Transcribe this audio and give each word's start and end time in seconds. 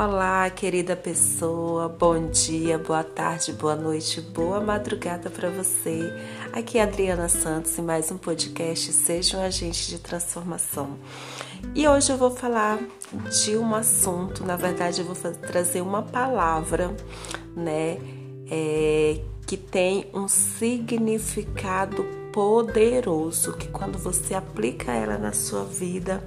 Olá, 0.00 0.48
querida 0.48 0.94
pessoa, 0.94 1.88
bom 1.88 2.30
dia, 2.30 2.78
boa 2.78 3.02
tarde, 3.02 3.52
boa 3.52 3.74
noite, 3.74 4.20
boa 4.20 4.60
madrugada 4.60 5.28
para 5.28 5.50
você. 5.50 6.12
Aqui 6.52 6.78
é 6.78 6.82
Adriana 6.84 7.28
Santos 7.28 7.76
e 7.76 7.82
mais 7.82 8.08
um 8.08 8.16
podcast 8.16 8.92
Seja 8.92 9.38
um 9.38 9.42
Agente 9.42 9.88
de 9.88 9.98
Transformação. 9.98 10.96
E 11.74 11.88
hoje 11.88 12.12
eu 12.12 12.16
vou 12.16 12.30
falar 12.30 12.78
de 13.42 13.56
um 13.56 13.74
assunto, 13.74 14.44
na 14.44 14.54
verdade, 14.54 15.00
eu 15.00 15.04
vou 15.04 15.16
trazer 15.32 15.80
uma 15.80 16.02
palavra, 16.02 16.94
né, 17.56 17.98
é, 18.48 19.20
que 19.48 19.56
tem 19.56 20.08
um 20.14 20.28
significado 20.28 22.04
poderoso, 22.32 23.52
que 23.54 23.66
quando 23.66 23.98
você 23.98 24.34
aplica 24.34 24.92
ela 24.92 25.18
na 25.18 25.32
sua 25.32 25.64
vida, 25.64 26.22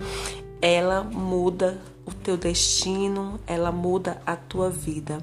ela 0.61 1.03
muda 1.03 1.79
o 2.05 2.13
teu 2.13 2.37
destino, 2.37 3.39
ela 3.47 3.71
muda 3.71 4.21
a 4.25 4.35
tua 4.35 4.69
vida. 4.69 5.19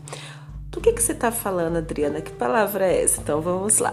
Do 0.70 0.80
que, 0.80 0.92
que 0.92 1.02
você 1.02 1.12
está 1.12 1.32
falando, 1.32 1.76
Adriana? 1.76 2.20
Que 2.20 2.30
palavra 2.30 2.86
é 2.86 3.02
essa? 3.02 3.20
Então 3.20 3.40
vamos 3.40 3.78
lá. 3.78 3.92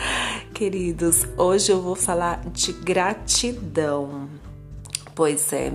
Queridos, 0.52 1.26
hoje 1.36 1.72
eu 1.72 1.80
vou 1.80 1.94
falar 1.94 2.42
de 2.52 2.72
gratidão. 2.72 4.28
Pois 5.14 5.52
é, 5.52 5.72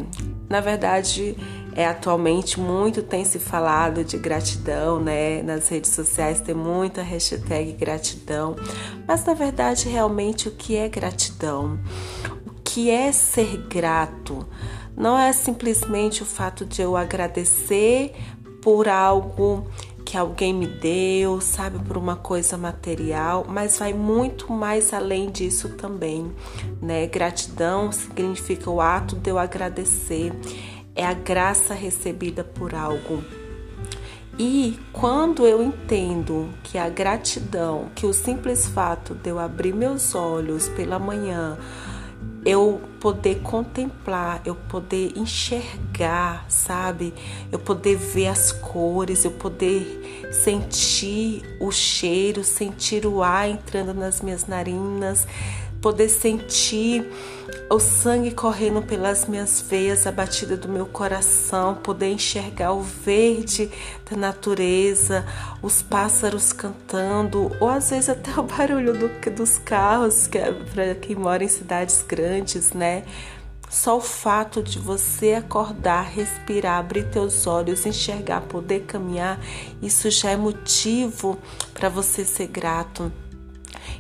na 0.50 0.60
verdade, 0.60 1.36
é 1.76 1.86
atualmente 1.86 2.60
muito 2.60 3.04
tem 3.04 3.26
se 3.26 3.38
falado 3.38 4.04
de 4.04 4.18
gratidão, 4.18 5.00
né? 5.00 5.42
Nas 5.44 5.68
redes 5.68 5.92
sociais 5.92 6.40
tem 6.40 6.56
muita 6.56 7.02
hashtag 7.02 7.74
gratidão, 7.74 8.56
mas 9.08 9.26
na 9.26 9.34
verdade, 9.34 9.90
realmente, 9.90 10.48
o 10.48 10.52
que 10.52 10.76
é 10.78 10.88
gratidão? 10.88 11.78
O 12.48 12.62
que 12.64 12.90
é 12.90 13.12
ser 13.12 13.58
grato? 13.68 14.48
Não 14.96 15.18
é 15.18 15.34
simplesmente 15.34 16.24
o 16.24 16.26
fato 16.26 16.66
de 16.66 16.82
eu 16.82 16.96
agradecer 16.96 18.14
por 18.62 18.88
algo 18.88 19.68
que 20.06 20.18
alguém 20.18 20.54
me 20.54 20.68
deu, 20.68 21.42
sabe, 21.42 21.80
por 21.80 21.98
uma 21.98 22.16
coisa 22.16 22.58
material, 22.58 23.46
mas 23.50 23.80
vai 23.80 23.92
muito 23.92 24.54
mais 24.54 24.94
além 24.94 25.32
disso 25.32 25.70
também, 25.70 26.32
né? 26.82 27.08
Gratidão 27.08 27.92
significa 27.92 28.70
o 28.70 28.80
ato 28.80 29.16
de 29.16 29.32
eu 29.32 29.40
agradecer, 29.40 30.32
é 30.96 31.06
a 31.06 31.14
graça 31.14 31.74
recebida 31.74 32.44
por 32.44 32.76
algo. 32.76 33.24
E 34.38 34.78
quando 34.92 35.48
eu 35.48 35.64
entendo 35.64 36.50
que 36.62 36.78
a 36.78 36.90
gratidão, 36.90 37.90
que 37.96 38.06
o 38.06 38.14
simples 38.14 38.68
fato 38.68 39.16
de 39.16 39.30
eu 39.30 39.40
abrir 39.40 39.74
meus 39.74 40.14
olhos 40.14 40.68
pela 40.70 41.00
manhã, 41.00 41.58
eu 42.46 42.80
poder 43.00 43.40
contemplar, 43.42 44.40
eu 44.46 44.54
poder 44.54 45.14
enxergar, 45.18 46.46
sabe? 46.48 47.12
Eu 47.52 47.58
poder 47.58 47.96
ver 47.98 48.28
as 48.28 48.52
cores, 48.52 49.26
eu 49.26 49.32
poder 49.32 50.30
sentir 50.32 51.42
o 51.60 51.72
cheiro, 51.72 52.44
sentir 52.44 53.08
o 53.08 53.24
ar 53.24 53.50
entrando 53.50 53.96
nas 53.96 54.22
minhas 54.22 54.46
narinas, 54.46 55.28
poder 55.82 56.10
sentir 56.10 57.08
o 57.70 57.80
sangue 57.80 58.32
correndo 58.32 58.82
pelas 58.82 59.26
minhas 59.26 59.62
veias, 59.62 60.06
a 60.06 60.12
batida 60.12 60.56
do 60.56 60.68
meu 60.68 60.86
coração, 60.86 61.76
poder 61.76 62.12
enxergar 62.12 62.74
o 62.74 62.82
verde 62.82 63.70
da 64.10 64.18
natureza, 64.18 65.26
os 65.62 65.82
pássaros 65.82 66.54
cantando, 66.54 67.52
ou 67.60 67.70
às 67.70 67.90
vezes 67.90 68.10
até 68.10 68.32
o 68.40 68.44
barulho 68.44 68.94
do, 68.94 69.32
dos 69.32 69.58
carros, 69.58 70.28
que 70.28 70.38
é 70.38 70.52
para 70.52 70.96
quem 70.96 71.16
mora 71.16 71.44
em 71.44 71.48
cidades 71.48 72.04
grandes, 72.08 72.72
né? 72.74 73.04
Só 73.70 73.98
o 73.98 74.02
fato 74.02 74.62
de 74.64 74.80
você 74.80 75.34
acordar, 75.34 76.04
respirar, 76.04 76.80
abrir 76.80 77.10
teus 77.10 77.46
olhos, 77.46 77.86
enxergar, 77.86 78.42
poder 78.42 78.82
caminhar, 78.82 79.40
isso 79.82 80.10
já 80.10 80.32
é 80.32 80.38
motivo 80.38 81.38
para 81.74 81.90
você 81.90 82.24
ser 82.24 82.48
grato. 82.48 83.12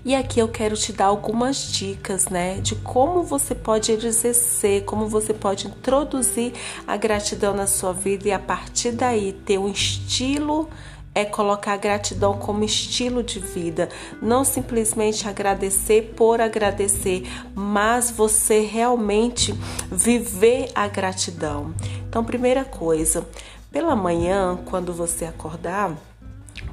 E 0.06 0.14
aqui 0.14 0.40
eu 0.40 0.48
quero 0.48 0.78
te 0.78 0.94
dar 0.94 1.06
algumas 1.06 1.72
dicas, 1.72 2.28
né, 2.28 2.60
de 2.62 2.76
como 2.76 3.24
você 3.24 3.56
pode 3.56 3.92
exercer, 3.92 4.84
como 4.86 5.08
você 5.08 5.34
pode 5.34 5.66
introduzir 5.66 6.54
a 6.86 6.96
gratidão 6.96 7.56
na 7.56 7.66
sua 7.66 7.92
vida 7.92 8.28
e 8.28 8.32
a 8.32 8.38
partir 8.38 8.92
daí 8.92 9.34
ter 9.34 9.58
um 9.58 9.68
estilo 9.68 10.70
é 11.16 11.26
colocar 11.26 11.74
a 11.74 11.78
gratidão 11.78 12.38
como 12.38 12.64
estilo 12.64 13.24
de 13.24 13.40
vida, 13.40 13.90
não 14.22 14.44
simplesmente 14.44 15.28
agradecer 15.28 16.14
por 16.16 16.40
agradecer, 16.40 17.24
mas 17.56 18.12
você 18.12 18.60
realmente 18.60 19.56
viver 19.92 20.70
a 20.76 20.88
gratidão. 20.88 21.74
Então, 22.08 22.24
primeira 22.24 22.64
coisa, 22.64 23.26
pela 23.72 23.96
manhã, 23.96 24.60
quando 24.66 24.94
você 24.94 25.26
acordar, 25.26 25.98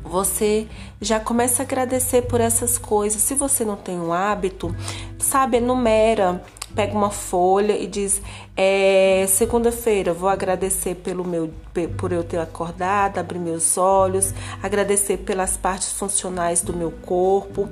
você 0.05 0.67
já 1.01 1.21
começa 1.21 1.63
a 1.63 1.65
agradecer 1.65 2.23
por 2.23 2.41
essas 2.41 2.79
coisas. 2.79 3.23
Se 3.23 3.35
você 3.35 3.65
não 3.65 3.77
tem 3.77 3.99
um 3.99 4.13
hábito, 4.13 4.75
sabe, 5.19 5.59
enumera, 5.59 6.43
pega 6.75 6.93
uma 6.93 7.11
folha 7.11 7.77
e 7.79 7.87
diz: 7.87 8.21
é, 8.57 9.25
segunda-feira 9.29 10.13
vou 10.13 10.29
agradecer 10.29 10.97
pelo 10.97 11.25
meu 11.25 11.51
por 11.97 12.13
eu 12.13 12.23
ter 12.23 12.39
acordado, 12.39 13.19
abrir 13.19 13.39
meus 13.39 13.79
olhos, 13.79 14.35
agradecer 14.63 15.19
pelas 15.19 15.57
partes 15.57 15.93
funcionais 15.93 16.63
do 16.63 16.73
meu 16.73 16.91
corpo. 16.91 17.69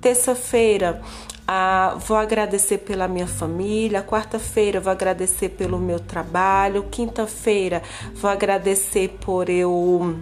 Terça-feira 0.00 1.02
ah, 1.52 1.96
vou 2.06 2.16
agradecer 2.16 2.78
pela 2.78 3.08
minha 3.08 3.26
família. 3.26 4.04
Quarta-feira 4.04 4.78
vou 4.78 4.92
agradecer 4.92 5.48
pelo 5.48 5.80
meu 5.80 5.98
trabalho. 5.98 6.86
Quinta-feira 6.88 7.82
vou 8.14 8.30
agradecer 8.30 9.08
por 9.20 9.50
eu 9.50 10.16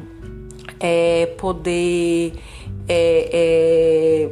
é, 0.80 1.26
poder 1.38 2.34
é, 2.88 3.30
é, 3.32 4.30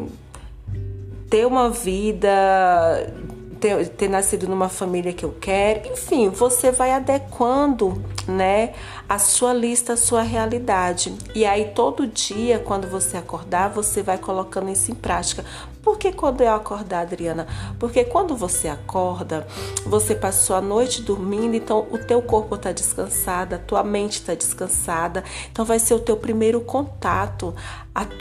ter 1.29 1.47
uma 1.47 1.69
vida, 1.71 3.13
ter, 3.61 3.89
ter 3.89 4.09
nascido 4.09 4.49
numa 4.49 4.69
família 4.69 5.13
que 5.13 5.25
eu 5.25 5.35
quero, 5.41 5.93
enfim, 5.93 6.29
você 6.29 6.71
vai 6.71 6.93
adequando, 6.93 8.03
né, 8.27 8.73
a 9.09 9.19
sua 9.19 9.53
lista, 9.53 9.93
a 9.93 9.97
sua 9.97 10.23
realidade. 10.23 11.15
E 11.35 11.45
aí 11.45 11.67
todo 11.75 12.07
dia, 12.07 12.59
quando 12.59 12.89
você 12.89 13.17
acordar, 13.17 13.69
você 13.69 14.03
vai 14.03 14.19
colocando 14.19 14.71
isso 14.71 14.91
em 14.91 14.95
prática. 14.95 15.45
Por 15.87 15.99
que 15.99 16.11
quando 16.11 16.41
eu 16.41 16.53
acordar, 16.53 17.03
Adriana? 17.03 17.47
Porque 17.79 18.03
quando 18.03 18.35
você 18.35 18.67
acorda, 18.67 19.47
você 19.87 20.17
passou 20.17 20.57
a 20.57 20.61
noite 20.61 21.01
dormindo, 21.01 21.55
então 21.55 21.87
o 21.93 21.97
teu 21.97 22.21
corpo 22.21 22.57
está 22.57 22.73
descansado, 22.73 23.55
a 23.55 23.59
tua 23.59 23.85
mente 23.85 24.15
está 24.15 24.35
descansada, 24.35 25.23
então 25.49 25.65
vai 25.65 25.79
ser 25.79 25.95
o 25.95 26.01
teu 26.01 26.17
primeiro 26.17 26.61
contato. 26.61 27.55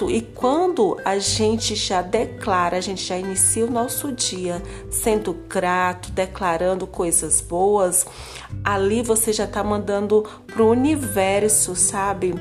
E 0.07 0.21
quando 0.21 0.95
a 1.03 1.17
gente 1.17 1.73
já 1.73 2.03
declara, 2.03 2.77
a 2.77 2.81
gente 2.81 3.03
já 3.03 3.17
inicia 3.17 3.65
o 3.65 3.71
nosso 3.71 4.11
dia 4.11 4.61
sendo 4.91 5.33
grato, 5.33 6.11
declarando 6.11 6.85
coisas 6.85 7.41
boas, 7.41 8.05
ali 8.63 9.01
você 9.01 9.33
já 9.33 9.45
está 9.45 9.63
mandando 9.63 10.23
para 10.45 10.61
o 10.61 10.69
universo, 10.69 11.75
sabe? 11.75 12.35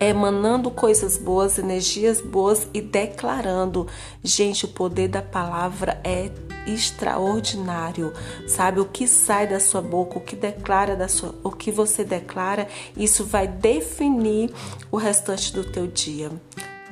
Emanando 0.00 0.70
coisas 0.70 1.16
boas, 1.16 1.58
energias 1.58 2.20
boas 2.20 2.68
e 2.72 2.80
declarando. 2.80 3.86
Gente, 4.22 4.64
o 4.64 4.68
poder 4.68 5.08
da 5.08 5.22
palavra 5.22 6.00
é 6.04 6.30
extraordinário. 6.66 8.12
Sabe 8.46 8.80
o 8.80 8.84
que 8.84 9.06
sai 9.06 9.46
da 9.46 9.60
sua 9.60 9.80
boca, 9.80 10.18
o 10.18 10.20
que 10.20 10.34
declara 10.34 10.96
da 10.96 11.08
sua, 11.08 11.34
o 11.42 11.50
que 11.50 11.70
você 11.70 12.04
declara, 12.04 12.68
isso 12.96 13.24
vai 13.24 13.46
definir 13.46 14.52
o 14.90 14.96
restante 14.96 15.52
do 15.52 15.64
teu 15.64 15.86
dia 15.86 16.30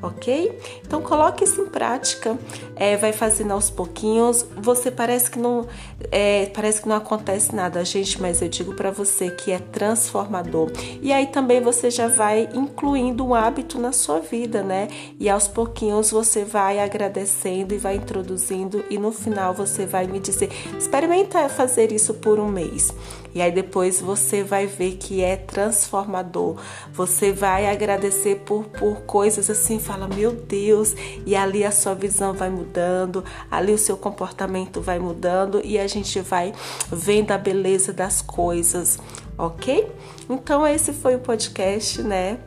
ok? 0.06 0.59
Então 0.87 1.01
coloque 1.01 1.45
isso 1.45 1.62
em 1.62 1.67
prática, 1.67 2.39
é, 2.77 2.97
vai 2.97 3.12
fazendo 3.12 3.53
aos 3.53 3.71
pouquinhos. 3.71 4.47
Você 4.56 4.91
parece 4.91 5.31
que 5.31 5.39
não 5.39 5.67
é, 6.11 6.47
parece 6.55 6.83
que 6.83 6.89
não 6.89 6.97
acontece 6.97 7.55
nada, 7.55 7.85
gente, 7.85 8.21
mas 8.21 8.43
eu 8.43 8.49
digo 8.49 8.75
para 8.75 8.91
você 8.91 9.31
que 9.31 9.51
é 9.51 9.59
transformador. 9.59 10.71
E 11.01 11.12
aí 11.12 11.27
também 11.27 11.61
você 11.61 11.91
já 11.91 12.09
vai 12.09 12.49
incluindo 12.55 13.27
um 13.27 13.35
hábito 13.35 13.79
na 13.79 13.93
sua 13.93 14.21
vida, 14.21 14.62
né? 14.62 14.89
E 15.19 15.29
aos 15.29 15.49
pouquinhos 15.49 16.11
você 16.11 16.45
vai 16.45 16.79
agradecendo 16.79 17.75
e 17.75 17.79
vai 17.79 17.97
introduzindo 17.97 18.85
e 18.91 18.99
no 18.99 19.12
final 19.12 19.55
você 19.55 19.87
vai 19.87 20.07
me 20.07 20.21
dizer, 20.21 20.50
experimenta 20.79 21.49
fazer 21.49 21.93
isso 21.93 22.15
por 22.15 22.39
um 22.39 22.49
mês. 22.49 22.93
E 23.35 23.43
aí 23.43 23.50
depois 23.50 24.00
você 24.00 24.45
vai 24.45 24.67
ver 24.67 24.93
que 24.93 25.23
é 25.23 25.37
transformador. 25.37 26.57
Você 26.93 27.33
vai 27.33 27.67
agradecer 27.67 28.37
por, 28.47 28.65
por 28.67 29.00
coisas 29.03 29.50
assim, 29.50 29.81
fala, 29.94 30.08
meu 30.08 30.32
Deus, 30.32 30.94
e 31.25 31.37
ali 31.37 31.64
a 31.64 31.70
sua 31.70 31.94
visão 31.94 32.32
vai 32.32 32.50
mudando, 32.50 33.25
ali 33.49 33.73
o 33.73 33.79
seu 33.79 33.96
comportamento 33.96 34.81
vai 34.81 34.99
mudando 34.99 35.61
e 35.64 35.79
a 35.79 35.87
gente 35.87 36.20
vai 36.20 36.52
vendo 36.91 37.31
a 37.31 37.38
beleza 37.38 37.93
das 37.93 38.20
coisas, 38.20 38.99
ok? 39.38 39.88
Então 40.29 40.67
esse 40.67 40.93
foi 40.93 41.14
o 41.14 41.20
podcast, 41.20 42.02
né? 42.02 42.38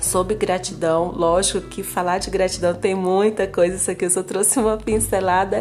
sobre 0.00 0.36
gratidão. 0.36 1.10
Lógico 1.10 1.60
que 1.60 1.82
falar 1.82 2.18
de 2.18 2.30
gratidão 2.30 2.72
tem 2.72 2.94
muita 2.94 3.48
coisa, 3.48 3.74
isso 3.74 3.90
aqui 3.90 4.04
eu 4.04 4.10
só 4.10 4.22
trouxe 4.22 4.56
uma 4.60 4.76
pincelada 4.76 5.60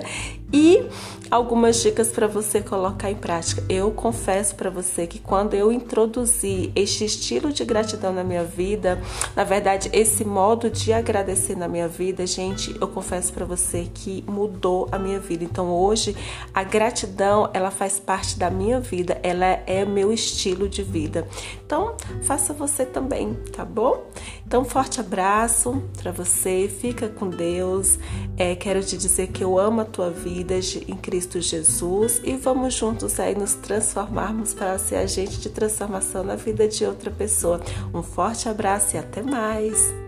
e 0.51 0.88
algumas 1.29 1.81
dicas 1.81 2.09
para 2.09 2.27
você 2.27 2.61
colocar 2.61 3.11
em 3.11 3.15
prática. 3.15 3.63
Eu 3.67 3.91
confesso 3.91 4.55
para 4.55 4.69
você 4.69 5.05
que 5.05 5.19
quando 5.19 5.53
eu 5.53 5.71
introduzi 5.71 6.71
este 6.75 7.05
estilo 7.05 7.51
de 7.51 7.65
gratidão 7.65 8.13
na 8.13 8.23
minha 8.23 8.44
vida, 8.44 9.01
na 9.35 9.44
verdade, 9.44 9.89
esse 9.91 10.23
modo 10.23 10.69
de 10.69 10.94
agradecer 10.94 11.55
na 11.55 11.67
minha 11.67 11.88
vida, 11.88 12.25
gente, 12.25 12.75
eu 12.79 12.88
confesso 12.88 13.33
para 13.33 13.45
você 13.45 13.89
que 13.94 14.23
mudou 14.27 14.88
a 14.91 14.97
minha 14.97 15.19
vida. 15.19 15.44
Então, 15.44 15.69
hoje, 15.69 16.15
a 16.53 16.63
gratidão, 16.63 17.49
ela 17.53 17.71
faz 17.71 17.99
parte 17.99 18.39
da 18.39 18.49
minha 18.49 18.79
vida, 18.79 19.19
ela 19.21 19.45
é 19.45 19.83
meu 19.83 20.13
estilo 20.13 20.69
de 20.69 20.81
vida. 20.81 21.27
Então, 21.65 21.95
faça 22.23 22.53
você 22.53 22.85
também, 22.85 23.33
tá 23.51 23.65
bom? 23.65 24.05
Então, 24.47 24.63
forte 24.63 25.01
abraço 25.01 25.83
para 26.01 26.09
você, 26.09 26.71
fica 26.79 27.09
com 27.09 27.29
Deus. 27.29 27.99
É, 28.38 28.55
quero 28.55 28.81
te 28.81 28.95
dizer 28.95 29.27
que 29.27 29.44
eu 29.44 29.59
amo 29.59 29.81
a 29.81 29.85
tua 29.85 30.09
vida 30.09 30.55
em 30.88 30.95
Cristo 30.95 31.41
Jesus 31.41 32.21
e 32.23 32.38
vamos 32.38 32.73
juntos 32.73 33.19
aí 33.19 33.35
nos 33.35 33.55
transformarmos 33.55 34.53
para 34.53 34.79
ser 34.79 34.95
agente 34.95 35.41
de 35.41 35.49
transformação 35.49 36.23
na 36.23 36.38
vida 36.38 36.65
de 36.65 36.85
outra 36.85 37.11
pessoa. 37.11 37.59
Um 37.94 38.01
forte 38.01 38.47
abraço 38.47 38.95
e 38.95 38.99
até 38.99 39.21
mais! 39.21 40.06